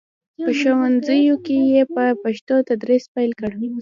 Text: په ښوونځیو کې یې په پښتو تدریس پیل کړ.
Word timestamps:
په 0.43 0.49
ښوونځیو 0.59 1.35
کې 1.45 1.57
یې 1.71 1.83
په 1.93 2.03
پښتو 2.23 2.55
تدریس 2.69 3.03
پیل 3.13 3.31
کړ. 3.39 3.51